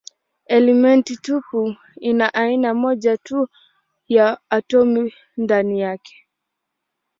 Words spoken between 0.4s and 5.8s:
Elementi tupu ina aina moja tu ya atomi ndani